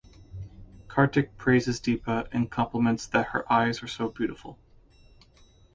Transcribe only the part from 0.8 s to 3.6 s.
Kartik praises Deepa and compliments that her